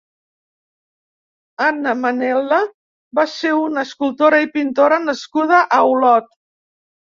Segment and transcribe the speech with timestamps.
[1.65, 2.59] Anna Manel·la
[3.21, 6.37] va ser una escultora i pintora nascuda a Olot.